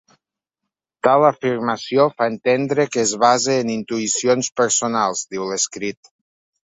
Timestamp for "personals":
4.63-5.25